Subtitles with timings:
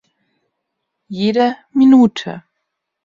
[1.17, 1.47] Jede
[1.77, 2.31] Minute.